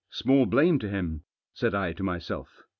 [0.09, 2.63] "Small blame to him," said I to myself.